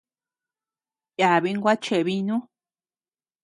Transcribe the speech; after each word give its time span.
Yabin 1.21 1.57
gua 1.61 1.73
cheʼebinu. 1.83 2.35